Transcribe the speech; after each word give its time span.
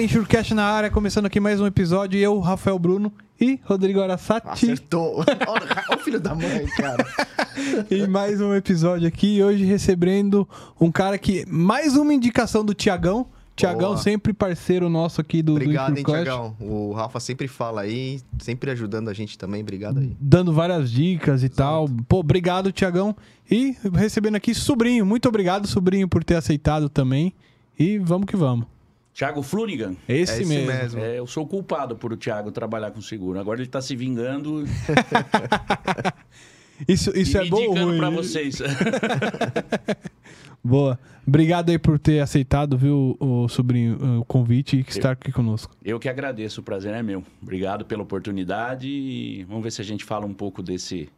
galera, 0.00 0.02
Enxurcast 0.02 0.54
na 0.54 0.64
área, 0.64 0.90
começando 0.90 1.26
aqui 1.26 1.38
mais 1.38 1.60
um 1.60 1.66
episódio. 1.66 2.18
Eu, 2.18 2.38
Rafael 2.40 2.78
Bruno 2.78 3.12
e 3.40 3.60
Rodrigo 3.64 4.00
Arasati. 4.00 4.48
Acertou. 4.48 5.18
Olha 5.46 5.96
o 5.96 5.98
filho 5.98 6.20
da 6.20 6.34
mãe, 6.34 6.66
cara. 6.76 7.06
e 7.90 8.06
mais 8.06 8.40
um 8.40 8.54
episódio 8.54 9.06
aqui. 9.06 9.42
Hoje 9.42 9.64
recebendo 9.64 10.48
um 10.80 10.90
cara 10.90 11.18
que. 11.18 11.44
Mais 11.46 11.96
uma 11.96 12.14
indicação 12.14 12.64
do 12.64 12.72
Tiagão. 12.74 13.26
Tiagão, 13.54 13.94
sempre 13.94 14.32
parceiro 14.32 14.88
nosso 14.88 15.20
aqui 15.20 15.42
do, 15.42 15.52
Obrigado, 15.52 15.92
do 15.92 15.98
hein, 15.98 16.04
Tiagão. 16.04 16.56
O 16.58 16.92
Rafa 16.92 17.20
sempre 17.20 17.46
fala 17.46 17.82
aí, 17.82 18.20
sempre 18.38 18.70
ajudando 18.70 19.08
a 19.08 19.12
gente 19.12 19.36
também. 19.36 19.60
Obrigado 19.60 19.98
aí. 19.98 20.16
Dando 20.18 20.50
várias 20.50 20.90
dicas 20.90 21.42
e 21.42 21.48
tal. 21.50 21.86
Pô, 22.08 22.20
obrigado, 22.20 22.72
Tiagão. 22.72 23.14
E 23.50 23.76
recebendo 23.92 24.36
aqui 24.36 24.54
Sobrinho. 24.54 25.04
Muito 25.04 25.28
obrigado, 25.28 25.66
Sobrinho, 25.66 26.08
por 26.08 26.24
ter 26.24 26.36
aceitado 26.36 26.88
também. 26.88 27.34
E 27.78 27.98
vamos 27.98 28.26
que 28.26 28.36
vamos. 28.36 28.66
Thiago 29.14 29.42
Flunigan. 29.42 29.94
Esse, 30.08 30.32
É 30.32 30.36
esse 30.42 30.46
mesmo. 30.46 30.66
mesmo. 30.72 31.00
É, 31.00 31.18
eu 31.18 31.26
sou 31.26 31.46
culpado 31.46 31.96
por 31.96 32.12
o 32.12 32.16
Thiago 32.16 32.50
trabalhar 32.52 32.90
com 32.90 33.00
seguro. 33.00 33.38
Agora 33.40 33.60
ele 33.60 33.68
tá 33.68 33.80
se 33.82 33.94
vingando 33.96 34.64
Isso, 36.88 37.10
isso 37.16 37.36
e 37.36 37.40
é 37.40 37.44
me 37.44 37.50
bom 37.50 37.62
ou 37.68 37.74
ruim? 37.74 37.98
pra 37.98 38.08
vocês. 38.08 38.58
Boa. 40.64 40.98
Obrigado 41.26 41.70
aí 41.70 41.78
por 41.78 41.98
ter 41.98 42.20
aceitado, 42.20 42.76
viu, 42.76 43.16
o 43.20 43.48
sobrinho, 43.48 44.20
o 44.20 44.24
convite 44.24 44.76
e 44.76 44.80
estar 44.80 45.12
aqui 45.12 45.30
conosco. 45.30 45.74
eu 45.84 45.98
que 45.98 46.08
agradeço, 46.08 46.60
o 46.60 46.64
prazer 46.64 46.92
é 46.94 47.02
meu. 47.02 47.22
Obrigado 47.42 47.84
pela 47.84 48.02
oportunidade 48.02 48.88
e 48.88 49.44
vamos 49.44 49.62
ver 49.62 49.70
se 49.70 49.80
a 49.80 49.84
gente 49.84 50.04
fala 50.04 50.26
um 50.26 50.34
pouco 50.34 50.62
desse 50.62 51.08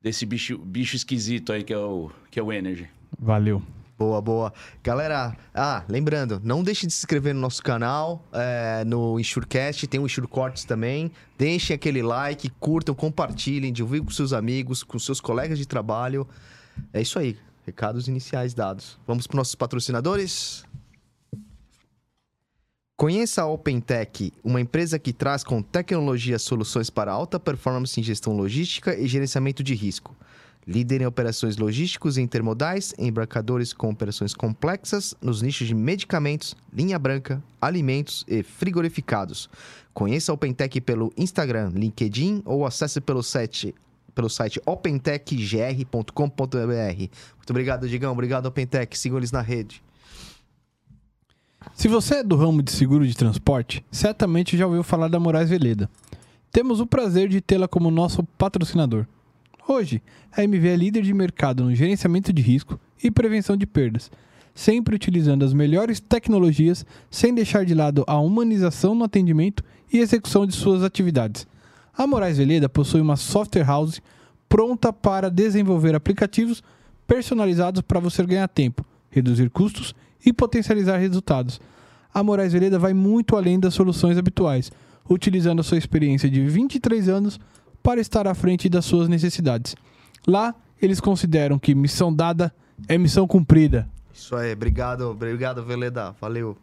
desse 0.00 0.26
bicho, 0.26 0.58
bicho 0.58 0.96
esquisito 0.96 1.52
aí 1.52 1.62
que 1.62 1.72
é 1.72 1.78
o 1.78 2.10
que 2.30 2.40
é 2.40 2.42
o 2.42 2.52
Energy. 2.52 2.88
Valeu. 3.18 3.62
Boa, 4.02 4.20
boa. 4.20 4.52
Galera, 4.82 5.36
ah, 5.54 5.84
lembrando, 5.88 6.40
não 6.42 6.64
deixe 6.64 6.88
de 6.88 6.92
se 6.92 6.98
inscrever 6.98 7.32
no 7.32 7.40
nosso 7.40 7.62
canal, 7.62 8.26
é, 8.32 8.82
no 8.84 9.20
Enxurcast, 9.20 9.86
tem 9.86 10.00
o 10.00 10.06
Enxur 10.06 10.26
Cortes 10.26 10.64
também. 10.64 11.12
Deixem 11.38 11.72
aquele 11.72 12.02
like, 12.02 12.50
curtam, 12.58 12.96
compartilhem, 12.96 13.72
divulguem 13.72 14.04
com 14.04 14.10
seus 14.10 14.32
amigos, 14.32 14.82
com 14.82 14.98
seus 14.98 15.20
colegas 15.20 15.56
de 15.56 15.68
trabalho. 15.68 16.26
É 16.92 17.00
isso 17.00 17.16
aí, 17.16 17.38
recados 17.64 18.08
iniciais 18.08 18.52
dados. 18.54 18.98
Vamos 19.06 19.28
para 19.28 19.36
nossos 19.36 19.54
patrocinadores? 19.54 20.64
Conheça 22.96 23.42
a 23.42 23.46
OpenTech, 23.46 24.32
uma 24.42 24.60
empresa 24.60 24.98
que 24.98 25.12
traz 25.12 25.44
com 25.44 25.62
tecnologia 25.62 26.40
soluções 26.40 26.90
para 26.90 27.12
alta 27.12 27.38
performance 27.38 28.00
em 28.00 28.02
gestão 28.02 28.36
logística 28.36 28.98
e 28.98 29.06
gerenciamento 29.06 29.62
de 29.62 29.76
risco. 29.76 30.16
Líder 30.66 31.00
em 31.00 31.06
operações 31.06 31.56
logísticos 31.56 32.16
e 32.16 32.22
intermodais, 32.22 32.94
embarcadores 32.96 33.72
com 33.72 33.90
operações 33.90 34.32
complexas 34.32 35.12
nos 35.20 35.42
nichos 35.42 35.66
de 35.66 35.74
medicamentos, 35.74 36.54
linha 36.72 36.98
branca, 36.98 37.42
alimentos 37.60 38.24
e 38.28 38.44
frigorificados. 38.44 39.50
Conheça 39.92 40.30
a 40.30 40.34
OpenTech 40.34 40.80
pelo 40.80 41.12
Instagram, 41.16 41.72
LinkedIn 41.74 42.42
ou 42.44 42.64
acesse 42.64 43.00
pelo 43.00 43.24
site, 43.24 43.74
pelo 44.14 44.30
site 44.30 44.60
opentechgr.com.br. 44.64 46.12
Muito 46.16 47.50
obrigado, 47.50 47.88
Digão. 47.88 48.12
Obrigado, 48.12 48.46
OpenTech. 48.46 48.96
Sigam 48.96 49.18
eles 49.18 49.32
na 49.32 49.40
rede. 49.40 49.82
Se 51.74 51.88
você 51.88 52.16
é 52.16 52.22
do 52.22 52.36
ramo 52.36 52.62
de 52.62 52.70
seguro 52.70 53.06
de 53.06 53.16
transporte, 53.16 53.84
certamente 53.90 54.56
já 54.56 54.66
ouviu 54.66 54.84
falar 54.84 55.08
da 55.08 55.18
Moraes 55.18 55.50
Veleda. 55.50 55.90
Temos 56.52 56.80
o 56.80 56.86
prazer 56.86 57.28
de 57.28 57.40
tê-la 57.40 57.66
como 57.66 57.90
nosso 57.90 58.22
patrocinador. 58.38 59.06
Hoje, 59.66 60.02
a 60.32 60.42
MV 60.42 60.68
é 60.68 60.76
líder 60.76 61.02
de 61.02 61.14
mercado 61.14 61.62
no 61.62 61.74
gerenciamento 61.74 62.32
de 62.32 62.42
risco 62.42 62.80
e 63.02 63.10
prevenção 63.10 63.56
de 63.56 63.64
perdas, 63.64 64.10
sempre 64.54 64.94
utilizando 64.94 65.44
as 65.44 65.52
melhores 65.52 66.00
tecnologias 66.00 66.84
sem 67.08 67.32
deixar 67.32 67.64
de 67.64 67.72
lado 67.72 68.04
a 68.08 68.18
humanização 68.18 68.94
no 68.94 69.04
atendimento 69.04 69.62
e 69.92 69.98
execução 69.98 70.46
de 70.46 70.54
suas 70.54 70.82
atividades. 70.82 71.46
A 71.96 72.06
Moraes 72.06 72.38
Veleda 72.38 72.68
possui 72.68 73.00
uma 73.00 73.16
software 73.16 73.64
house 73.64 74.02
pronta 74.48 74.92
para 74.92 75.30
desenvolver 75.30 75.94
aplicativos 75.94 76.62
personalizados 77.06 77.82
para 77.82 78.00
você 78.00 78.24
ganhar 78.24 78.48
tempo, 78.48 78.84
reduzir 79.10 79.48
custos 79.48 79.94
e 80.24 80.32
potencializar 80.32 80.96
resultados. 80.96 81.60
A 82.12 82.22
Moraes 82.22 82.52
Veleda 82.52 82.78
vai 82.78 82.92
muito 82.92 83.36
além 83.36 83.60
das 83.60 83.74
soluções 83.74 84.18
habituais, 84.18 84.72
utilizando 85.08 85.60
a 85.60 85.62
sua 85.62 85.78
experiência 85.78 86.28
de 86.28 86.46
23 86.46 87.08
anos 87.08 87.38
para 87.82 88.00
estar 88.00 88.26
à 88.26 88.34
frente 88.34 88.68
das 88.68 88.84
suas 88.84 89.08
necessidades. 89.08 89.74
Lá, 90.26 90.54
eles 90.80 91.00
consideram 91.00 91.58
que 91.58 91.74
missão 91.74 92.12
dada 92.14 92.52
é 92.88 92.96
missão 92.98 93.26
cumprida. 93.26 93.88
Isso 94.14 94.34
aí. 94.36 94.52
Obrigado, 94.52 95.02
obrigado, 95.10 95.62
Veleda. 95.64 96.14
Valeu. 96.20 96.56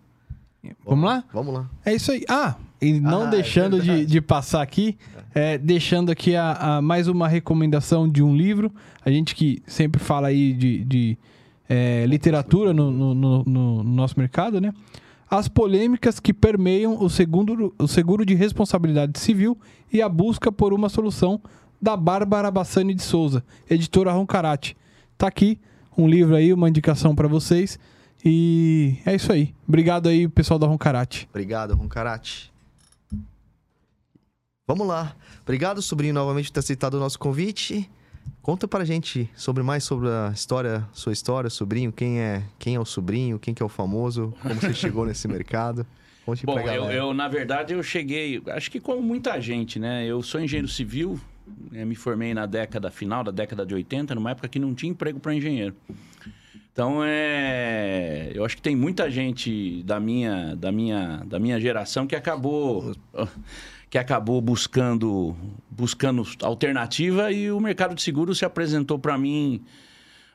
Vamos 0.85 1.06
lá? 1.06 1.24
Vamos 1.34 1.53
lá. 1.53 1.69
É 1.85 1.94
isso 1.94 2.12
aí. 2.12 2.24
Ah, 2.29 2.56
e 2.81 3.00
não 3.00 3.24
Ah, 3.24 3.28
é 3.28 3.31
deixando 3.31 3.79
de, 3.79 3.88
verdade. 3.88 4.06
de 4.08 4.22
passar 4.22 4.62
aqui, 4.62 4.97
é, 5.34 5.58
deixando 5.58 6.12
aqui 6.12 6.35
a, 6.35 6.78
a 6.78 6.81
mais 6.81 7.08
uma 7.08 7.28
recomendação 7.28 8.08
de 8.09 8.22
um 8.22 8.35
livro. 8.35 8.72
A 9.03 9.09
gente 9.09 9.35
que 9.35 9.62
sempre 9.66 10.02
fala 10.02 10.28
aí 10.28 10.52
de, 10.53 10.84
de, 10.84 11.18
é, 11.69 12.06
literatura 12.06 12.74
no, 12.74 12.91
no- 12.91 13.13
no- 13.16 13.44
no 13.46 13.84
nosso 13.84 14.19
mercado, 14.19 14.59
né? 14.59 14.74
As 15.29 15.47
polêmicas 15.47 16.19
que 16.19 16.34
permeiam 16.34 17.01
o 17.01 17.09
seguro, 17.09 17.73
o 17.78 17.88
seguro 17.88 18.25
de 18.25 18.34
responsabilidade 18.34 19.19
civil 19.19 19.57
e 19.94 20.01
a 20.01 20.09
busca 20.09 20.51
por 20.51 20.73
uma 20.73 20.90
solução 20.90 21.40
da 21.81 21.95
Bárbara 21.95 22.50
Bassani 22.50 22.94
de 22.95 23.03
Souza, 23.03 23.44
editora 23.69 24.12
Roncarate. 24.12 24.75
Tá 25.17 25.28
aqui 25.28 25.59
um 25.97 26.07
livro 26.07 26.35
aí, 26.35 26.51
uma 26.51 26.67
indicação 26.67 27.13
para 27.13 27.28
vocês. 27.28 27.78
E 28.23 28.97
é 29.06 29.16
isso 29.16 29.31
aí. 29.31 29.53
Obrigado 29.67 30.09
aí, 30.09 30.28
pessoal 30.28 30.59
da 30.59 30.67
Roncarate. 30.67 31.28
Obrigado, 31.29 31.75
Roncarate. 31.75 32.51
Vamos 34.67 34.88
lá. 34.88 35.16
Obrigado, 35.41 35.81
sobrinho, 35.81 36.13
novamente 36.13 36.47
por 36.47 36.53
ter 36.53 36.59
aceitado 36.59 36.96
o 36.96 37.00
nosso 37.00 37.17
convite. 37.17 37.90
Conta 38.42 38.68
pra 38.68 38.86
gente 38.86 39.30
sobre 39.36 39.62
mais 39.64 39.84
sobre 39.84 40.08
a 40.10 40.32
história, 40.34 40.88
sua 40.94 41.12
história, 41.12 41.50
sobrinho, 41.50 41.92
quem 41.92 42.20
é, 42.20 42.44
quem 42.58 42.76
é 42.76 42.80
o 42.80 42.86
sobrinho, 42.86 43.38
quem 43.38 43.54
que 43.54 43.62
é 43.62 43.66
o 43.66 43.70
famoso, 43.70 44.34
como 44.42 44.56
você 44.56 44.74
chegou 44.74 45.06
nesse 45.06 45.28
mercado. 45.30 45.86
Conte 46.26 46.46
Bom, 46.46 46.60
eu, 46.60 46.86
eu, 46.86 47.14
na 47.14 47.28
verdade 47.28 47.74
eu 47.74 47.84
cheguei, 47.84 48.42
acho 48.48 48.72
que 48.72 48.80
como 48.80 49.02
muita 49.02 49.40
gente, 49.42 49.80
né? 49.80 50.06
Eu 50.06 50.22
sou 50.22 50.40
engenheiro 50.40 50.68
civil, 50.68 51.20
né, 51.72 51.84
me 51.84 51.96
formei 51.96 52.34
na 52.34 52.46
década 52.46 52.90
final 52.90 53.24
da 53.24 53.32
década 53.32 53.66
de 53.66 53.74
80, 53.74 54.16
numa 54.16 54.32
época 54.32 54.48
que 54.48 54.60
não 54.60 54.74
tinha 54.74 54.92
emprego 54.92 55.20
para 55.20 55.34
engenheiro. 55.34 55.76
Então 56.79 57.03
é, 57.03 58.31
eu 58.34 58.45
acho 58.45 58.56
que 58.56 58.62
tem 58.62 58.73
muita 58.73 59.12
gente 59.12 59.84
da 59.84 60.00
minha, 60.00 60.56
da 60.56 60.72
minha, 60.72 61.17
da 61.25 61.38
minha 61.38 61.59
geração 61.59 62.07
que 62.07 62.16
acabou 62.16 62.95
que 63.90 63.97
acabou 63.97 64.40
buscando 64.40 65.35
buscando 65.69 66.23
alternativa 66.41 67.34
e 67.34 67.51
o 67.51 67.59
mercado 67.59 67.94
de 67.94 68.01
seguros 68.01 68.38
se 68.38 68.45
apresentou 68.45 68.97
para 68.97 69.17
mim. 69.17 69.62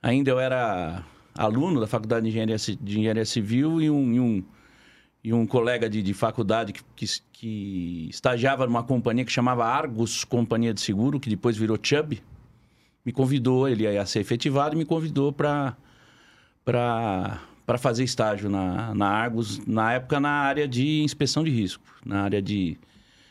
Ainda 0.02 0.32
eu 0.32 0.38
era 0.38 1.02
aluno 1.34 1.80
da 1.80 1.86
Faculdade 1.86 2.24
de 2.24 2.28
Engenharia, 2.28 2.56
de 2.58 2.98
Engenharia 2.98 3.24
Civil 3.24 3.80
e 3.80 3.88
um, 3.88 4.12
e 4.12 4.20
um 4.20 4.44
e 5.24 5.32
um 5.32 5.46
colega 5.46 5.88
de, 5.88 6.02
de 6.02 6.12
faculdade 6.12 6.74
que, 6.74 6.82
que, 6.94 7.06
que 7.32 8.08
estagiava 8.10 8.66
numa 8.66 8.82
companhia 8.82 9.24
que 9.24 9.32
chamava 9.32 9.64
Argus 9.64 10.24
Companhia 10.24 10.74
de 10.74 10.82
Seguro, 10.82 11.18
que 11.18 11.30
depois 11.30 11.56
virou 11.56 11.78
Chubb, 11.82 12.22
me 13.02 13.12
convidou, 13.12 13.66
ele 13.66 13.84
ia 13.84 14.04
ser 14.04 14.20
efetivado, 14.20 14.74
e 14.74 14.78
me 14.78 14.84
convidou 14.84 15.32
para 15.32 15.74
para 16.64 17.38
fazer 17.78 18.04
estágio 18.04 18.48
na, 18.48 18.94
na 18.94 19.06
Argus, 19.06 19.64
na 19.66 19.92
época 19.92 20.18
na 20.18 20.30
área 20.30 20.66
de 20.66 21.02
inspeção 21.02 21.44
de 21.44 21.50
risco, 21.50 21.84
na 22.04 22.22
área 22.22 22.40
de, 22.40 22.78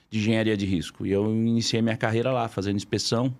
de 0.10 0.20
engenharia 0.20 0.56
de 0.56 0.66
risco. 0.66 1.06
E 1.06 1.12
eu 1.12 1.32
iniciei 1.32 1.82
minha 1.82 1.98
carreira 1.98 2.32
lá, 2.32 2.48
fazendo 2.48 2.76
inspeção. 2.76 3.34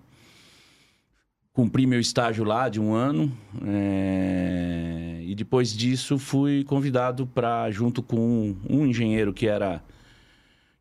Cumpri 1.54 1.86
meu 1.86 2.00
estágio 2.00 2.44
lá 2.44 2.68
de 2.68 2.80
um 2.80 2.94
ano. 2.94 3.32
é, 3.66 5.20
E 5.24 5.36
depois 5.36 5.72
disso 5.76 6.18
fui 6.18 6.64
convidado 6.64 7.28
para, 7.28 7.70
junto 7.70 8.02
com 8.02 8.18
um, 8.18 8.58
um 8.68 8.86
engenheiro 8.88 9.32
que 9.32 9.48
era 9.48 9.82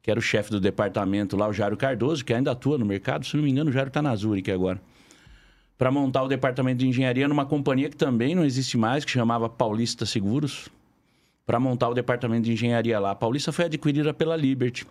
que 0.02 0.10
era 0.10 0.18
o 0.18 0.22
chefe 0.22 0.50
do 0.50 0.58
departamento 0.58 1.36
lá, 1.36 1.48
o 1.48 1.52
Jário 1.52 1.76
Cardoso, 1.76 2.24
que 2.24 2.34
ainda 2.34 2.50
atua 2.50 2.76
no 2.76 2.84
mercado, 2.84 3.24
se 3.24 3.36
não 3.36 3.44
me 3.44 3.50
engano, 3.50 3.70
o 3.70 3.72
Jário 3.72 3.86
está 3.86 4.02
na 4.02 4.14
Zurich 4.16 4.50
agora, 4.50 4.82
para 5.82 5.90
montar 5.90 6.22
o 6.22 6.28
departamento 6.28 6.78
de 6.78 6.86
engenharia 6.86 7.26
numa 7.26 7.44
companhia 7.44 7.90
que 7.90 7.96
também 7.96 8.36
não 8.36 8.44
existe 8.44 8.78
mais, 8.78 9.04
que 9.04 9.10
chamava 9.10 9.48
Paulista 9.48 10.06
Seguros, 10.06 10.68
para 11.44 11.58
montar 11.58 11.88
o 11.88 11.92
departamento 11.92 12.44
de 12.44 12.52
engenharia 12.52 13.00
lá. 13.00 13.10
A 13.10 13.14
Paulista 13.16 13.50
foi 13.50 13.64
adquirida 13.64 14.14
pela 14.14 14.36
Liberty. 14.36 14.86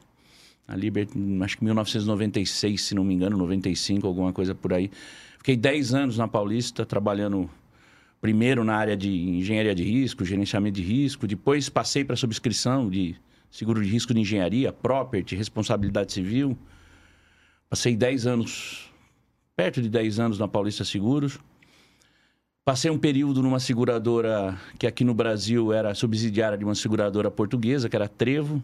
A 0.68 0.76
Liberty, 0.76 1.18
acho 1.42 1.58
que 1.58 1.64
em 1.64 1.68
1996, 1.68 2.82
se 2.82 2.94
não 2.94 3.06
me 3.06 3.14
engano, 3.14 3.38
95, 3.38 4.06
alguma 4.06 4.34
coisa 4.34 4.54
por 4.54 4.74
aí. 4.74 4.92
Fiquei 5.38 5.56
10 5.56 5.94
anos 5.94 6.18
na 6.18 6.28
Paulista, 6.28 6.86
trabalhando 6.86 7.50
primeiro 8.20 8.66
na 8.66 8.76
área 8.76 8.98
de 8.98 9.10
engenharia 9.10 9.74
de 9.74 9.86
risco, 9.86 10.26
gerenciamento 10.26 10.76
de 10.76 10.84
risco, 10.84 11.26
depois 11.26 11.70
passei 11.70 12.04
para 12.04 12.18
subscrição 12.18 12.90
de 12.90 13.16
seguro 13.50 13.82
de 13.82 13.90
risco 13.90 14.14
de 14.14 14.20
engenharia, 14.20 14.74
property, 14.74 15.38
responsabilidade 15.38 16.12
civil. 16.12 16.58
Passei 17.70 17.96
10 17.96 18.28
anos, 18.28 18.91
perto 19.62 19.80
de 19.80 19.90
10 19.90 20.20
anos 20.20 20.40
na 20.40 20.48
Paulista 20.48 20.84
Seguros. 20.84 21.38
Passei 22.66 22.90
um 22.90 22.98
período 22.98 23.44
numa 23.44 23.60
seguradora 23.60 24.60
que 24.80 24.88
aqui 24.88 25.04
no 25.04 25.14
Brasil 25.14 25.72
era 25.72 25.94
subsidiária 25.94 26.58
de 26.58 26.66
uma 26.66 26.74
seguradora 26.74 27.30
portuguesa, 27.30 27.88
que 27.88 27.96
era 27.96 28.08
Trevo. 28.08 28.64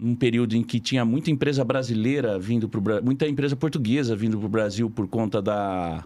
Um 0.00 0.16
período 0.16 0.56
em 0.56 0.62
que 0.62 0.80
tinha 0.80 1.04
muita 1.04 1.30
empresa 1.30 1.62
brasileira 1.62 2.38
vindo 2.38 2.66
para 2.66 3.02
muita 3.02 3.28
empresa 3.28 3.54
portuguesa 3.54 4.16
vindo 4.16 4.38
para 4.38 4.46
o 4.46 4.48
Brasil 4.48 4.88
por 4.88 5.06
conta 5.06 5.42
da, 5.42 6.02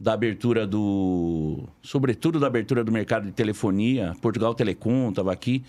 da 0.00 0.12
abertura 0.12 0.64
do. 0.64 1.64
Sobretudo 1.82 2.38
da 2.38 2.46
abertura 2.46 2.84
do 2.84 2.92
mercado 2.92 3.26
de 3.26 3.32
telefonia. 3.32 4.14
Portugal 4.22 4.54
Telecom 4.54 5.10
estava 5.10 5.32
aqui. 5.32 5.64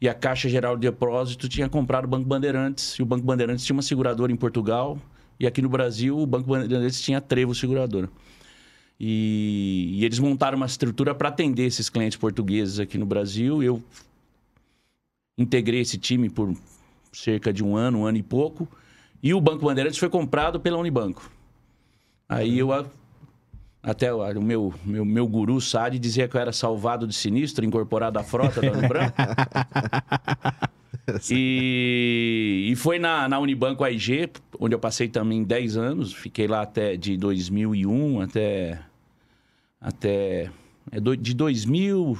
E 0.00 0.08
a 0.08 0.14
Caixa 0.14 0.48
Geral 0.48 0.76
de 0.76 0.88
Depósito 0.88 1.48
tinha 1.48 1.68
comprado 1.68 2.04
o 2.04 2.08
Banco 2.08 2.28
Bandeirantes. 2.28 2.92
E 3.00 3.02
o 3.02 3.06
Banco 3.06 3.26
Bandeirantes 3.26 3.64
tinha 3.64 3.74
uma 3.74 3.82
seguradora 3.82 4.30
em 4.30 4.36
Portugal. 4.36 4.96
E 5.38 5.46
aqui 5.46 5.60
no 5.60 5.68
Brasil, 5.68 6.18
o 6.18 6.26
Banco 6.26 6.48
Bandeirantes 6.48 7.00
tinha 7.00 7.20
Trevo 7.20 7.54
Seguradora. 7.54 8.08
E, 8.98 9.90
e 9.94 10.04
eles 10.04 10.18
montaram 10.18 10.56
uma 10.56 10.66
estrutura 10.66 11.14
para 11.14 11.28
atender 11.28 11.64
esses 11.64 11.88
clientes 11.88 12.16
portugueses 12.16 12.78
aqui 12.78 12.96
no 12.96 13.06
Brasil. 13.06 13.62
Eu 13.62 13.82
integrei 15.36 15.80
esse 15.80 15.98
time 15.98 16.30
por 16.30 16.54
cerca 17.12 17.52
de 17.52 17.64
um 17.64 17.76
ano, 17.76 18.00
um 18.00 18.06
ano 18.06 18.18
e 18.18 18.22
pouco. 18.22 18.68
E 19.22 19.34
o 19.34 19.40
Banco 19.40 19.64
Bandeirantes 19.64 19.98
foi 19.98 20.08
comprado 20.08 20.60
pela 20.60 20.78
Unibanco. 20.78 21.30
Aí 22.28 22.58
eu 22.58 22.70
até 23.82 24.12
o 24.12 24.40
meu, 24.40 24.72
meu, 24.84 25.04
meu 25.04 25.26
guru 25.26 25.60
Sade 25.60 25.98
dizia 25.98 26.26
que 26.26 26.36
eu 26.36 26.40
era 26.40 26.52
salvado 26.52 27.06
de 27.06 27.14
sinistro, 27.14 27.64
incorporado 27.64 28.18
à 28.18 28.22
frota 28.22 28.60
da 28.60 28.72
Unibanco. 28.72 29.16
e, 31.30 32.68
e 32.70 32.76
foi 32.76 32.98
na, 32.98 33.28
na 33.28 33.38
Unibanco 33.38 33.84
AIG, 33.84 34.30
onde 34.58 34.74
eu 34.74 34.78
passei 34.78 35.08
também 35.08 35.44
10 35.44 35.76
anos. 35.76 36.12
Fiquei 36.12 36.46
lá 36.46 36.62
até 36.62 36.96
de 36.96 37.16
2001 37.16 38.20
até. 38.20 38.80
até 39.80 40.50
é, 40.90 41.00
de 41.00 41.34
2000 41.34 42.18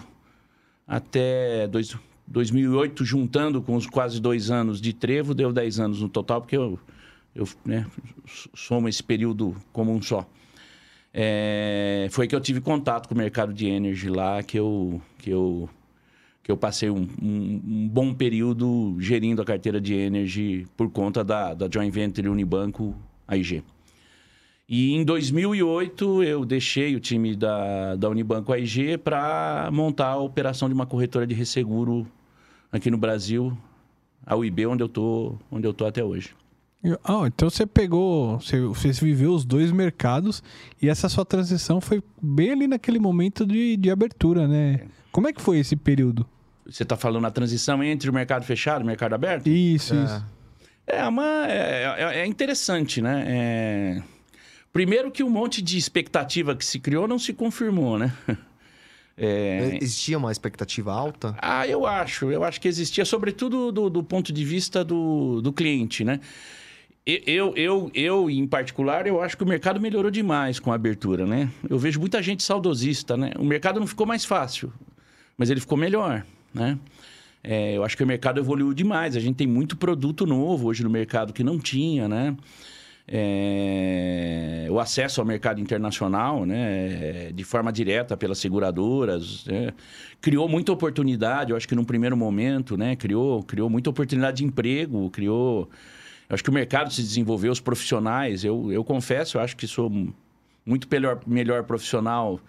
até 0.86 1.66
dois, 1.66 1.96
2008, 2.26 3.04
juntando 3.04 3.62
com 3.62 3.74
os 3.74 3.86
quase 3.86 4.20
dois 4.20 4.50
anos 4.50 4.80
de 4.80 4.92
trevo, 4.92 5.34
deu 5.34 5.52
10 5.52 5.80
anos 5.80 6.02
no 6.02 6.08
total, 6.08 6.40
porque 6.40 6.56
eu, 6.56 6.78
eu 7.34 7.48
né, 7.64 7.86
somo 8.54 8.88
esse 8.88 9.02
período 9.02 9.56
como 9.72 9.92
um 9.92 10.02
só. 10.02 10.26
É, 11.12 12.08
foi 12.10 12.26
que 12.26 12.34
eu 12.34 12.40
tive 12.40 12.60
contato 12.60 13.08
com 13.08 13.14
o 13.14 13.18
mercado 13.18 13.52
de 13.52 13.66
energy 13.66 14.08
lá, 14.08 14.42
que 14.42 14.58
eu, 14.58 15.00
que 15.18 15.30
eu, 15.30 15.68
que 16.44 16.52
eu 16.52 16.58
passei 16.58 16.90
um, 16.90 17.08
um, 17.20 17.62
um 17.66 17.88
bom 17.88 18.12
período 18.12 18.94
gerindo 19.00 19.40
a 19.40 19.46
carteira 19.46 19.80
de 19.80 19.94
energy 19.94 20.66
por 20.76 20.90
conta 20.90 21.24
da, 21.24 21.54
da 21.54 21.70
joint 21.72 21.90
venture 21.90 22.28
Unibanco 22.28 22.94
AIG. 23.26 23.64
E 24.68 24.92
em 24.92 25.02
2008 25.04 26.22
eu 26.22 26.44
deixei 26.44 26.94
o 26.94 27.00
time 27.00 27.34
da, 27.34 27.96
da 27.96 28.10
Unibanco 28.10 28.52
AIG 28.52 28.98
para 28.98 29.70
montar 29.72 30.08
a 30.08 30.18
operação 30.18 30.68
de 30.68 30.74
uma 30.74 30.84
corretora 30.84 31.26
de 31.26 31.34
resseguro 31.34 32.06
aqui 32.70 32.90
no 32.90 32.98
Brasil, 32.98 33.56
a 34.26 34.36
UIB, 34.36 34.66
onde 34.66 34.82
eu 34.82 34.88
tô, 34.88 35.36
onde 35.50 35.66
eu 35.66 35.72
tô 35.72 35.86
até 35.86 36.04
hoje. 36.04 36.36
Ah, 37.02 37.22
então 37.26 37.48
você 37.48 37.64
pegou, 37.64 38.38
você, 38.38 38.60
você 38.60 38.92
viveu 38.92 39.32
os 39.32 39.46
dois 39.46 39.72
mercados 39.72 40.42
e 40.82 40.90
essa 40.90 41.08
sua 41.08 41.24
transição 41.24 41.80
foi 41.80 42.02
bem 42.20 42.50
ali 42.50 42.68
naquele 42.68 42.98
momento 42.98 43.46
de, 43.46 43.78
de 43.78 43.90
abertura, 43.90 44.46
né? 44.46 44.82
Como 45.10 45.26
é 45.26 45.32
que 45.32 45.40
foi 45.40 45.58
esse 45.58 45.74
período? 45.74 46.26
Você 46.66 46.82
está 46.82 46.96
falando 46.96 47.26
a 47.26 47.30
transição 47.30 47.82
entre 47.82 48.08
o 48.08 48.12
mercado 48.12 48.44
fechado 48.44 48.80
e 48.80 48.84
o 48.84 48.86
mercado 48.86 49.14
aberto? 49.14 49.46
Isso, 49.48 49.94
é. 49.94 50.04
isso. 50.04 50.24
É, 50.86 51.06
uma, 51.06 51.46
é, 51.46 51.94
é, 51.98 52.18
é 52.20 52.26
interessante, 52.26 53.00
né? 53.00 53.24
É... 53.26 54.02
Primeiro 54.72 55.10
que 55.10 55.22
um 55.22 55.30
monte 55.30 55.62
de 55.62 55.78
expectativa 55.78 56.54
que 56.54 56.64
se 56.64 56.78
criou 56.78 57.06
não 57.06 57.18
se 57.18 57.32
confirmou, 57.32 57.98
né? 57.98 58.12
É... 59.16 59.78
Existia 59.80 60.18
uma 60.18 60.32
expectativa 60.32 60.92
alta? 60.92 61.36
Ah, 61.40 61.68
eu 61.68 61.86
acho. 61.86 62.32
Eu 62.32 62.42
acho 62.42 62.60
que 62.60 62.66
existia, 62.66 63.04
sobretudo 63.04 63.70
do, 63.70 63.88
do 63.88 64.02
ponto 64.02 64.32
de 64.32 64.44
vista 64.44 64.84
do, 64.84 65.40
do 65.40 65.52
cliente, 65.52 66.02
né? 66.02 66.18
Eu, 67.06 67.54
eu, 67.54 67.90
eu, 67.94 68.30
em 68.30 68.46
particular, 68.46 69.06
eu 69.06 69.22
acho 69.22 69.36
que 69.36 69.44
o 69.44 69.46
mercado 69.46 69.78
melhorou 69.78 70.10
demais 70.10 70.58
com 70.58 70.72
a 70.72 70.74
abertura, 70.74 71.26
né? 71.26 71.50
Eu 71.68 71.78
vejo 71.78 72.00
muita 72.00 72.22
gente 72.22 72.42
saudosista, 72.42 73.16
né? 73.16 73.32
O 73.38 73.44
mercado 73.44 73.78
não 73.78 73.86
ficou 73.86 74.06
mais 74.06 74.24
fácil, 74.24 74.72
mas 75.36 75.50
ele 75.50 75.60
ficou 75.60 75.76
melhor, 75.76 76.24
né? 76.54 76.78
É, 77.42 77.76
eu 77.76 77.84
acho 77.84 77.96
que 77.96 78.02
o 78.02 78.06
mercado 78.06 78.40
evoluiu 78.40 78.72
demais. 78.72 79.16
A 79.16 79.20
gente 79.20 79.36
tem 79.36 79.46
muito 79.46 79.76
produto 79.76 80.24
novo 80.24 80.68
hoje 80.68 80.82
no 80.82 80.88
mercado 80.88 81.32
que 81.32 81.44
não 81.44 81.58
tinha, 81.58 82.08
né? 82.08 82.34
É, 83.06 84.66
o 84.70 84.80
acesso 84.80 85.20
ao 85.20 85.26
mercado 85.26 85.60
internacional, 85.60 86.46
né, 86.46 87.30
de 87.34 87.44
forma 87.44 87.70
direta 87.70 88.16
pelas 88.16 88.38
seguradoras, 88.38 89.44
né, 89.44 89.74
criou 90.22 90.48
muita 90.48 90.72
oportunidade. 90.72 91.50
Eu 91.50 91.56
acho 91.56 91.68
que 91.68 91.74
num 91.74 91.84
primeiro 91.84 92.16
momento, 92.16 92.78
né, 92.78 92.96
criou, 92.96 93.42
criou 93.42 93.68
muita 93.68 93.90
oportunidade 93.90 94.38
de 94.38 94.44
emprego, 94.44 95.10
criou. 95.10 95.68
Eu 96.28 96.34
acho 96.34 96.42
que 96.42 96.48
o 96.48 96.52
mercado 96.52 96.90
se 96.90 97.02
desenvolveu, 97.02 97.52
os 97.52 97.60
profissionais. 97.60 98.42
Eu, 98.42 98.72
eu 98.72 98.82
confesso, 98.82 99.36
eu 99.36 99.42
acho 99.42 99.54
que 99.54 99.66
sou 99.66 99.92
muito 100.64 100.88
melhor, 100.90 101.20
melhor 101.26 101.64
profissional 101.64 102.40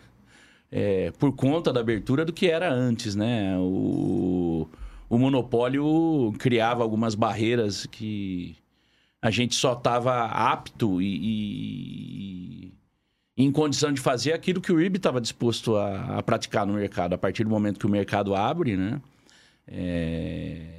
é, 0.72 1.12
por 1.12 1.32
conta 1.34 1.72
da 1.72 1.80
abertura 1.80 2.26
do 2.26 2.34
que 2.34 2.48
era 2.48 2.72
antes, 2.72 3.16
né? 3.16 3.58
O, 3.58 4.68
o 5.10 5.18
monopólio 5.18 6.34
criava 6.40 6.84
algumas 6.84 7.16
barreiras 7.16 7.86
que 7.86 8.56
a 9.22 9.32
gente 9.32 9.56
só 9.56 9.74
estava 9.74 10.26
apto 10.26 11.02
e, 11.02 12.68
e, 12.68 12.74
em 13.38 13.52
condição 13.52 13.92
de 13.92 14.02
fazer 14.02 14.34
aquilo 14.34 14.62
que 14.62 14.72
o 14.72 14.80
IRB 14.80 14.98
estava 14.98 15.22
disposto 15.22 15.76
a, 15.76 16.18
a, 16.18 16.24
praticar 16.24 16.66
no 16.66 16.74
mercado. 16.74 17.14
A 17.14 17.18
partir 17.18 17.44
do 17.44 17.50
momento 17.50 17.80
que 17.80 17.86
o 17.86 17.90
mercado 17.90 18.36
abre, 18.36 18.76
né? 18.78 19.02
É 19.68 20.75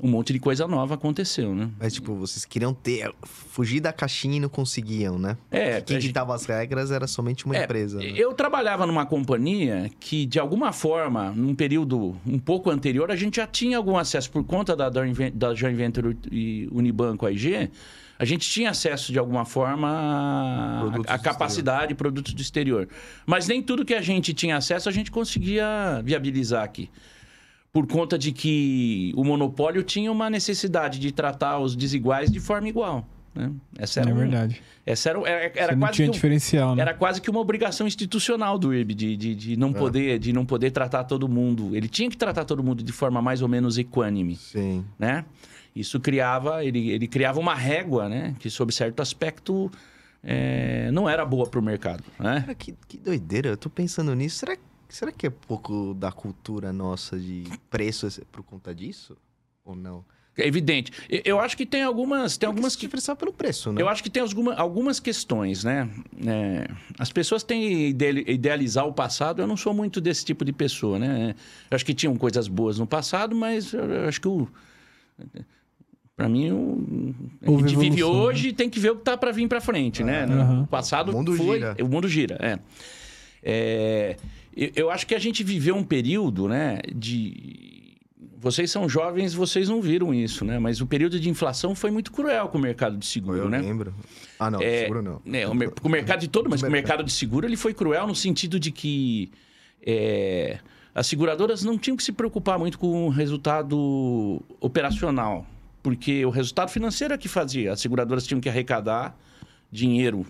um 0.00 0.08
monte 0.08 0.32
de 0.32 0.38
coisa 0.38 0.66
nova 0.66 0.94
aconteceu, 0.94 1.54
né? 1.54 1.70
Mas, 1.78 1.94
tipo, 1.94 2.14
vocês 2.14 2.44
queriam 2.44 2.72
ter... 2.72 3.12
Fugir 3.24 3.80
da 3.80 3.92
caixinha 3.92 4.36
e 4.36 4.40
não 4.40 4.48
conseguiam, 4.48 5.18
né? 5.18 5.36
É. 5.50 5.80
Quem 5.80 5.96
gente... 5.96 6.08
ditava 6.08 6.34
as 6.34 6.46
regras 6.46 6.92
era 6.92 7.06
somente 7.06 7.44
uma 7.44 7.56
é, 7.56 7.64
empresa. 7.64 7.98
Né? 7.98 8.12
Eu 8.14 8.32
trabalhava 8.32 8.86
numa 8.86 9.04
companhia 9.04 9.90
que, 9.98 10.26
de 10.26 10.38
alguma 10.38 10.72
forma, 10.72 11.32
num 11.32 11.54
período 11.54 12.16
um 12.24 12.38
pouco 12.38 12.70
anterior, 12.70 13.10
a 13.10 13.16
gente 13.16 13.36
já 13.36 13.46
tinha 13.46 13.76
algum 13.76 13.96
acesso 13.96 14.30
por 14.30 14.44
conta 14.44 14.76
da, 14.76 14.88
da 14.88 15.54
Joint 15.54 15.76
Venture 15.76 16.16
e 16.30 16.68
Unibanco 16.70 17.26
AIG, 17.26 17.70
a 18.18 18.24
gente 18.24 18.48
tinha 18.48 18.70
acesso 18.70 19.12
de 19.12 19.18
alguma 19.18 19.44
forma 19.44 20.92
à 21.06 21.18
capacidade 21.18 21.88
de 21.88 21.94
produtos 21.94 22.34
do 22.34 22.40
exterior. 22.40 22.88
Mas 23.24 23.46
nem 23.46 23.62
tudo 23.62 23.84
que 23.84 23.94
a 23.94 24.00
gente 24.00 24.34
tinha 24.34 24.56
acesso 24.56 24.88
a 24.88 24.92
gente 24.92 25.10
conseguia 25.10 26.00
viabilizar 26.04 26.64
aqui 26.64 26.90
por 27.78 27.86
conta 27.86 28.18
de 28.18 28.32
que 28.32 29.12
o 29.16 29.22
monopólio 29.22 29.84
tinha 29.84 30.10
uma 30.10 30.28
necessidade 30.28 30.98
de 30.98 31.12
tratar 31.12 31.60
os 31.60 31.76
desiguais 31.76 32.28
de 32.28 32.40
forma 32.40 32.68
igual. 32.68 33.06
Né? 33.32 33.52
Essa 33.78 34.00
era 34.00 34.10
é 34.10 34.12
um, 34.12 34.16
verdade. 34.16 34.60
Essa 34.84 35.10
era, 35.10 35.20
era, 35.20 35.52
era 35.54 35.76
quase 35.76 35.92
tinha 35.92 36.06
que 36.06 36.10
um, 36.10 36.12
diferencial, 36.12 36.74
né? 36.74 36.82
Era 36.82 36.92
quase 36.92 37.20
que 37.20 37.30
uma 37.30 37.38
obrigação 37.38 37.86
institucional 37.86 38.58
do 38.58 38.74
IRB 38.74 38.94
de, 38.94 39.16
de, 39.16 39.34
de 39.36 39.56
não 39.56 39.68
é. 39.68 39.72
poder, 39.74 40.18
de 40.18 40.32
não 40.32 40.44
poder 40.44 40.72
tratar 40.72 41.04
todo 41.04 41.28
mundo. 41.28 41.76
Ele 41.76 41.88
tinha 41.88 42.10
que 42.10 42.16
tratar 42.16 42.44
todo 42.44 42.64
mundo 42.64 42.82
de 42.82 42.90
forma 42.90 43.22
mais 43.22 43.42
ou 43.42 43.48
menos 43.48 43.78
equânime. 43.78 44.34
Sim. 44.34 44.84
Né? 44.98 45.24
Isso 45.76 46.00
criava, 46.00 46.64
ele, 46.64 46.90
ele 46.90 47.06
criava 47.06 47.38
uma 47.38 47.54
régua, 47.54 48.08
né? 48.08 48.34
Que 48.40 48.50
sob 48.50 48.72
certo 48.72 49.00
aspecto 49.00 49.70
é, 50.20 50.90
não 50.90 51.08
era 51.08 51.24
boa 51.24 51.48
para 51.48 51.60
o 51.60 51.62
mercado. 51.62 52.02
Né? 52.18 52.40
Cara, 52.40 52.54
que, 52.56 52.74
que 52.88 52.98
doideira. 52.98 53.50
Eu 53.50 53.56
tô 53.56 53.70
pensando 53.70 54.12
nisso. 54.16 54.38
Será 54.38 54.56
que 54.56 54.62
Será 54.88 55.12
que 55.12 55.26
é 55.26 55.30
pouco 55.30 55.94
da 55.94 56.10
cultura 56.10 56.72
nossa 56.72 57.18
de 57.18 57.44
preço 57.68 58.08
por 58.32 58.42
conta 58.42 58.74
disso? 58.74 59.16
Ou 59.64 59.76
não? 59.76 60.04
É 60.38 60.46
evidente. 60.46 60.92
Eu 61.24 61.40
acho 61.40 61.56
que 61.56 61.66
tem 61.66 61.82
algumas. 61.82 62.36
Tem 62.36 62.46
algumas 62.46 62.76
que 62.76 62.82
diferenciar 62.82 63.16
pelo 63.16 63.32
preço, 63.32 63.72
né? 63.72 63.82
Eu 63.82 63.88
acho 63.88 64.02
que 64.02 64.08
tem 64.08 64.22
alguma, 64.22 64.54
algumas 64.54 65.00
questões, 65.00 65.64
né? 65.64 65.90
É, 66.24 66.68
as 66.96 67.10
pessoas 67.10 67.42
têm 67.42 67.88
idealizar 67.88 68.86
o 68.86 68.92
passado. 68.92 69.42
Eu 69.42 69.48
não 69.48 69.56
sou 69.56 69.74
muito 69.74 70.00
desse 70.00 70.24
tipo 70.24 70.44
de 70.44 70.52
pessoa, 70.52 70.96
né? 70.96 71.34
Eu 71.68 71.74
acho 71.74 71.84
que 71.84 71.92
tinham 71.92 72.16
coisas 72.16 72.46
boas 72.46 72.78
no 72.78 72.86
passado, 72.86 73.34
mas 73.34 73.72
eu 73.72 74.08
acho 74.08 74.20
que 74.20 74.28
o. 74.28 74.48
Para 76.16 76.28
mim, 76.28 76.50
o, 76.52 77.14
a 77.42 77.50
gente 77.50 77.76
vive 77.76 77.96
né? 77.96 78.04
hoje 78.04 78.52
tem 78.52 78.70
que 78.70 78.78
ver 78.78 78.90
o 78.90 78.94
que 78.94 79.02
está 79.02 79.16
para 79.16 79.32
vir 79.32 79.48
para 79.48 79.60
frente, 79.60 80.04
né? 80.04 80.24
Uhum. 80.24 80.62
O 80.62 80.66
passado 80.68 81.10
o 81.10 81.16
mundo 81.16 81.34
foi, 81.34 81.58
gira. 81.58 81.76
O 81.80 81.88
mundo 81.88 82.08
gira, 82.08 82.38
é. 82.40 82.58
é 83.42 84.16
eu 84.74 84.90
acho 84.90 85.06
que 85.06 85.14
a 85.14 85.18
gente 85.18 85.44
viveu 85.44 85.76
um 85.76 85.84
período, 85.84 86.48
né, 86.48 86.80
de 86.94 87.78
vocês 88.40 88.70
são 88.70 88.88
jovens, 88.88 89.34
vocês 89.34 89.68
não 89.68 89.82
viram 89.82 90.14
isso, 90.14 90.44
né? 90.44 90.58
Mas 90.58 90.80
o 90.80 90.86
período 90.86 91.18
de 91.18 91.28
inflação 91.28 91.74
foi 91.74 91.90
muito 91.90 92.12
cruel 92.12 92.48
com 92.48 92.56
o 92.56 92.60
mercado 92.60 92.96
de 92.96 93.04
seguro, 93.04 93.36
eu 93.36 93.48
né? 93.48 93.58
Eu 93.58 93.62
lembro. 93.62 93.94
Ah, 94.38 94.50
não, 94.50 94.60
é, 94.60 94.82
seguro 94.82 95.02
não. 95.02 95.20
É, 95.32 95.46
o, 95.46 95.54
mer 95.54 95.72
o 95.82 95.88
mercado 95.88 96.20
de 96.20 96.28
todo, 96.28 96.48
mas 96.48 96.62
o 96.62 96.70
mercado 96.70 97.02
de 97.02 97.12
seguro 97.12 97.46
ele 97.46 97.56
foi 97.56 97.74
cruel 97.74 98.06
no 98.06 98.14
sentido 98.14 98.60
de 98.60 98.70
que 98.70 99.32
é, 99.84 100.58
as 100.94 101.06
seguradoras 101.08 101.64
não 101.64 101.76
tinham 101.76 101.96
que 101.96 102.02
se 102.02 102.12
preocupar 102.12 102.58
muito 102.58 102.78
com 102.78 103.06
o 103.06 103.08
resultado 103.08 104.40
operacional, 104.60 105.44
porque 105.82 106.24
o 106.24 106.30
resultado 106.30 106.70
financeiro 106.70 107.14
é 107.14 107.18
que 107.18 107.28
fazia. 107.28 107.72
As 107.72 107.80
seguradoras 107.80 108.24
tinham 108.24 108.40
que 108.40 108.48
arrecadar 108.48 109.18
dinheiro 109.70 110.24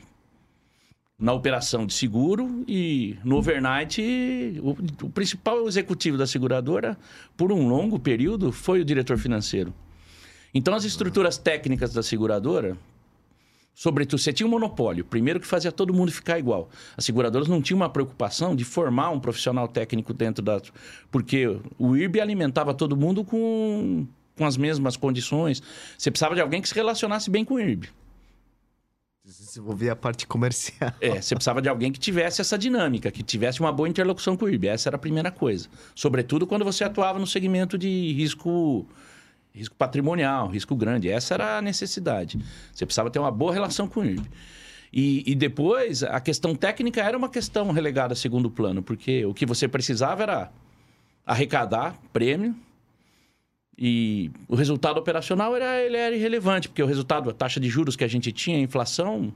na 1.19 1.33
operação 1.33 1.85
de 1.85 1.95
seguro 1.95 2.65
e 2.69 3.17
no 3.25 3.37
overnight 3.37 4.01
o, 4.63 4.71
o, 5.07 5.11
principal 5.11 5.67
executivo 5.67 6.17
da 6.17 6.29
seguradora 6.29 6.97
por 7.37 7.51
um 7.51 7.69
longo 7.69 7.99
período 7.99 8.53
foi 8.53 8.81
o 8.81 8.85
diretor 8.85 9.19
financeiro. 9.19 9.75
Então 10.55 10.73
as 10.75 10.85
estruturas 10.85 11.37
técnicas 11.37 11.93
da 11.93 12.05
seguradora, 12.05 12.79
sobretudo 13.75 14.21
você 14.21 14.33
tinha 14.33 14.47
um 14.47 14.51
monopólio, 14.51 15.05
primeiro 15.05 15.41
que 15.41 15.47
fazia 15.47 15.73
todo 15.73 15.93
mundo 15.93 16.13
ficar 16.13 16.39
igual. 16.39 16.71
As 16.97 17.05
seguradoras 17.05 17.49
não 17.49 17.61
tinham 17.61 17.79
uma 17.79 17.91
preocupação 17.91 18.55
de 18.55 18.65
formar 18.65 19.11
um 19.11 19.19
profissional 19.19 19.67
técnico 19.67 20.15
dentro 20.15 20.43
da 20.43 20.61
porque 21.11 21.59
o 21.77 21.97
IRB 21.97 22.21
alimentava 22.21 22.73
todo 22.73 22.97
mundo 22.97 23.25
com 23.25 24.07
com 24.37 24.47
as 24.47 24.57
mesmas 24.57 24.97
condições. 24.97 25.61
Você 25.99 26.13
precisava 26.13 26.37
de 26.37 26.41
alguém 26.41 26.63
que 26.63 26.69
se 26.69 26.75
relacionasse 26.77 27.29
bem 27.29 27.45
com 27.45 27.55
o 27.55 27.61
IRB 27.61 27.89
desenvolver 29.29 29.91
a 29.91 29.97
parte 29.97 30.27
comercial. 30.27 30.93
É, 31.01 31.21
você 31.21 31.35
precisava 31.35 31.61
de 31.61 31.69
alguém 31.69 31.93
que 31.93 31.99
tivesse 31.99 32.41
essa 32.41 32.57
dinâmica, 32.57 33.11
que 33.11 33.23
tivesse 33.23 33.61
uma 33.61 33.71
boa 33.71 33.89
interlocução 33.89 34.37
com 34.37 34.47
o 34.47 34.49
IRB. 34.49 34.69
Essa 34.69 34.89
era 34.89 34.97
a 34.97 34.99
primeira 34.99 35.31
coisa. 35.31 35.69
Sobretudo 35.95 36.47
quando 36.47 36.65
você 36.65 36.83
atuava 36.83 37.19
no 37.19 37.27
segmento 37.27 37.77
de 37.77 38.13
risco, 38.15 38.87
risco 39.53 39.75
patrimonial, 39.77 40.49
risco 40.49 40.75
grande. 40.75 41.11
Essa 41.11 41.35
era 41.35 41.59
a 41.59 41.63
necessidade. 41.63 42.39
Você 42.73 42.87
precisava 42.87 43.11
ter 43.11 43.19
uma 43.19 43.31
boa 43.31 43.53
relação 43.53 43.87
com 43.87 44.01
o 44.01 44.05
IRB. 44.05 44.29
E, 44.91 45.23
e 45.31 45.35
depois, 45.35 46.03
a 46.03 46.19
questão 46.21 46.55
técnica 46.55 47.03
era 47.03 47.17
uma 47.17 47.29
questão 47.29 47.71
relegada 47.71 48.15
a 48.15 48.17
segundo 48.17 48.51
plano, 48.51 48.83
porque 48.83 49.27
o 49.27 49.35
que 49.35 49.45
você 49.45 49.69
precisava 49.69 50.23
era 50.23 50.53
arrecadar 51.27 52.01
prêmio, 52.11 52.57
e 53.79 54.33
o 54.49 54.57
resultado 54.57 54.99
operacional 54.99 55.55
era, 55.55 55.81
ele 55.81 55.97
era 55.97 56.17
irrelevante, 56.17 56.69
porque 56.69 56.83
o 56.83 56.87
resultado, 56.87 57.31
a 57.31 57.33
taxa 57.33 57.61
de 57.61 57.69
juros 57.69 57.95
que 57.95 58.03
a 58.03 58.09
gente 58.09 58.33
tinha, 58.33 58.59
a 58.59 58.61
inflação, 58.61 59.33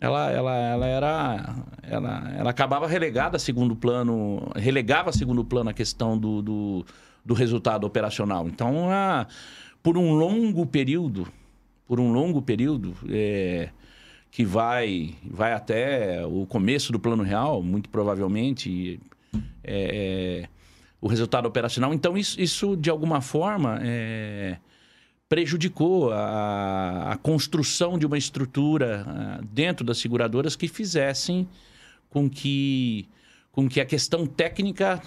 ela, 0.00 0.30
ela, 0.30 0.56
ela 0.56 0.86
era. 0.86 1.56
Ela, 1.82 2.34
ela 2.38 2.50
acabava 2.50 2.86
relegada 2.86 3.36
a 3.36 3.40
segundo 3.40 3.76
plano, 3.76 4.50
relegava 4.56 5.10
a 5.10 5.12
segundo 5.12 5.44
plano 5.44 5.68
a 5.68 5.74
questão 5.74 6.16
do, 6.16 6.40
do, 6.40 6.86
do 7.22 7.34
resultado 7.34 7.86
operacional. 7.86 8.48
Então, 8.48 8.90
a, 8.90 9.26
por 9.82 9.98
um 9.98 10.14
longo 10.14 10.64
período, 10.64 11.28
por 11.86 12.00
um 12.00 12.10
longo 12.10 12.40
período, 12.40 12.96
é, 13.10 13.68
que 14.30 14.42
vai, 14.42 15.14
vai 15.22 15.52
até 15.52 16.24
o 16.24 16.46
começo 16.46 16.92
do 16.92 16.98
plano 16.98 17.22
real, 17.22 17.62
muito 17.62 17.90
provavelmente. 17.90 18.98
É, 19.62 20.44
é 20.44 20.57
o 21.00 21.08
resultado 21.08 21.46
operacional. 21.46 21.94
Então, 21.94 22.16
isso, 22.16 22.40
isso 22.40 22.76
de 22.76 22.90
alguma 22.90 23.20
forma, 23.20 23.78
é, 23.82 24.58
prejudicou 25.28 26.12
a, 26.12 27.12
a, 27.12 27.16
construção 27.16 27.98
de 27.98 28.06
uma 28.06 28.18
estrutura 28.18 29.04
a, 29.06 29.40
dentro 29.44 29.84
das 29.84 29.98
seguradoras 29.98 30.56
que 30.56 30.66
fizessem 30.66 31.48
com 32.08 32.28
que, 32.28 33.08
com 33.52 33.68
que 33.68 33.80
a 33.80 33.84
questão 33.84 34.26
técnica 34.26 35.00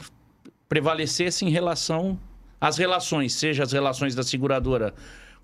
prevalecesse 0.69 1.43
em 1.43 1.49
relação 1.49 2.19
às 2.59 2.77
relações, 2.77 3.33
seja 3.33 3.63
as 3.63 3.71
relações 3.71 4.15
da 4.15 4.23
seguradora 4.23 4.93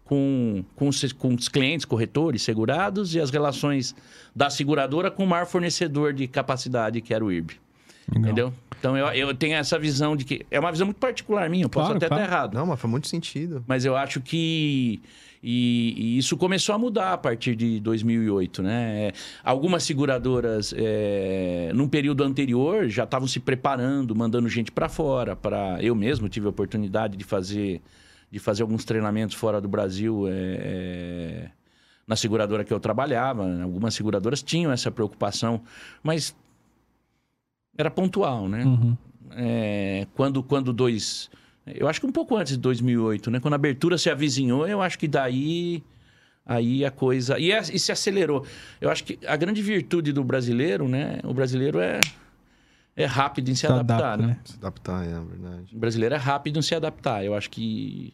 com, 0.06 0.64
com, 0.76 0.90
com 1.18 1.34
os 1.36 1.50
clientes, 1.50 1.86
corretores, 1.86 2.42
segurados, 2.42 3.14
e 3.14 3.20
as 3.20 3.30
relações 3.30 3.94
da 4.34 4.50
seguradora 4.50 5.12
com 5.12 5.24
o 5.24 5.28
maior 5.28 5.46
fornecedor 5.46 6.14
de 6.14 6.28
capacidade, 6.28 7.02
que 7.02 7.14
era 7.14 7.26
o 7.26 7.32
IRB. 7.32 7.60
Legal. 8.10 8.32
Entendeu? 8.32 8.54
Então 8.80 8.98
eu, 8.98 9.08
eu 9.08 9.34
tenho 9.34 9.56
essa 9.56 9.78
visão 9.78 10.16
de 10.16 10.24
que. 10.24 10.46
É 10.50 10.60
uma 10.60 10.72
visão 10.72 10.86
muito 10.86 11.00
particular 11.00 11.50
minha, 11.50 11.66
eu 11.66 11.70
posso 11.70 11.88
claro, 11.88 11.98
até 11.98 12.08
claro. 12.08 12.24
estar 12.24 12.36
errado. 12.36 12.54
Não, 12.54 12.66
mas 12.66 12.80
faz 12.80 12.90
muito 12.90 13.08
sentido. 13.08 13.64
Mas 13.68 13.86
eu 13.86 13.96
acho 13.96 14.22
que. 14.22 15.02
E, 15.44 15.94
e, 15.98 16.18
isso 16.18 16.36
começou 16.36 16.74
a 16.74 16.78
mudar 16.78 17.14
a 17.14 17.18
partir 17.18 17.56
de 17.56 17.80
2008, 17.80 18.64
né? 18.64 19.12
Algumas 19.44 19.84
seguradoras, 19.84 20.74
é, 20.76 21.72
num 21.76 21.88
período 21.88 22.24
anterior, 22.24 22.90
já 22.90 23.04
estavam 23.04 23.28
se 23.28 23.40
preparando, 23.40 24.16
mandando 24.16 24.50
gente 24.50 24.72
para 24.72 24.90
fora. 24.90 25.36
Para 25.36 25.78
eu 25.82 25.94
mesmo 25.96 26.28
tive 26.28 26.48
a 26.48 26.50
oportunidade 26.50 27.18
de 27.18 27.24
fazer, 27.24 27.82
de 28.32 28.40
fazer 28.40 28.64
alguns 28.64 28.84
treinamentos 28.84 29.36
fora 29.36 29.62
do 29.62 29.68
Brasil. 29.68 30.26
É, 30.28 31.50
na 32.08 32.16
seguradora 32.16 32.64
que 32.64 32.74
eu 32.74 32.80
trabalhava, 32.80 33.44
algumas 33.62 33.94
seguradoras 33.94 34.42
tinham 34.42 34.72
essa 34.72 34.90
preocupação, 34.90 35.62
mas 36.02 36.34
era 37.78 37.92
pontual, 37.92 38.48
né? 38.48 38.64
Uhum. 38.64 38.98
É, 39.32 40.08
quando, 40.14 40.42
quando 40.42 40.74
dois... 40.74 41.30
Eu 41.66 41.88
acho 41.88 42.00
que 42.00 42.08
um 42.08 42.12
pouco 42.12 42.36
antes 42.36 42.54
de 42.54 42.60
2008, 42.60 43.30
né? 43.30 43.40
Quando 43.40 43.54
a 43.54 43.58
abertura 43.58 43.98
se 43.98 44.10
avizinhou, 44.10 44.68
eu 44.68 44.82
acho 44.82 44.98
que 44.98 45.08
daí... 45.08 45.84
Aí 46.46 46.86
a 46.86 46.92
coisa... 46.92 47.38
E, 47.38 47.52
é, 47.52 47.60
e 47.60 47.78
se 47.78 47.92
acelerou. 47.92 48.46
Eu 48.80 48.90
acho 48.90 49.04
que 49.04 49.20
a 49.28 49.36
grande 49.36 49.62
virtude 49.62 50.14
do 50.14 50.24
brasileiro, 50.24 50.88
né? 50.88 51.20
O 51.26 51.34
brasileiro 51.34 51.80
é 51.80 52.00
é 52.98 53.06
rápido 53.06 53.50
em 53.50 53.54
se, 53.54 53.62
se 53.62 53.68
adaptar, 53.68 53.96
adapta, 53.96 54.18
né? 54.18 54.28
né? 54.28 54.40
Se 54.44 54.56
adaptar, 54.56 55.06
é 55.06 55.20
verdade. 55.20 55.76
O 55.76 55.78
brasileiro 55.80 56.16
é 56.16 56.18
rápido 56.18 56.58
em 56.58 56.62
se 56.64 56.74
adaptar. 56.74 57.24
Eu 57.24 57.36
acho 57.36 57.48
que 57.50 58.12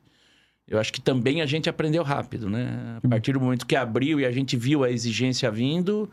eu 0.67 0.77
acho 0.79 0.91
que 0.91 1.01
também 1.01 1.41
a 1.41 1.45
gente 1.45 1.69
aprendeu 1.69 2.03
rápido, 2.03 2.49
né? 2.49 2.99
A 3.01 3.07
partir 3.07 3.33
do 3.33 3.39
momento 3.39 3.65
que 3.65 3.75
abriu 3.75 4.19
e 4.19 4.25
a 4.25 4.31
gente 4.31 4.57
viu 4.57 4.83
a 4.83 4.91
exigência 4.91 5.49
vindo, 5.49 6.09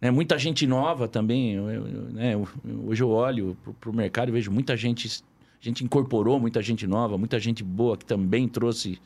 né? 0.00 0.10
Muita 0.10 0.38
gente 0.38 0.66
nova 0.66 1.06
também. 1.06 1.52
Eu, 1.52 1.68
eu, 1.70 2.02
né? 2.10 2.32
Hoje 2.86 3.02
eu 3.02 3.10
olho 3.10 3.56
para 3.80 3.90
o 3.90 3.94
mercado 3.94 4.28
e 4.28 4.32
vejo 4.32 4.50
muita 4.50 4.76
gente. 4.76 5.22
A 5.60 5.64
gente 5.64 5.84
incorporou 5.84 6.40
muita 6.40 6.62
gente 6.62 6.86
nova, 6.86 7.18
muita 7.18 7.38
gente 7.38 7.62
boa 7.62 7.96
que 7.96 8.04
também 8.04 8.48
trouxe 8.48 8.98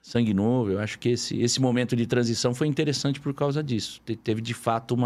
sangue 0.00 0.32
novo. 0.32 0.70
Eu 0.70 0.80
acho 0.80 0.98
que 0.98 1.10
esse, 1.10 1.38
esse 1.40 1.60
momento 1.60 1.94
de 1.94 2.06
transição 2.06 2.54
foi 2.54 2.66
interessante 2.66 3.20
por 3.20 3.34
causa 3.34 3.62
disso. 3.62 4.00
Te, 4.04 4.16
teve 4.16 4.40
de 4.40 4.54
fato 4.54 4.94
uma 4.94 5.02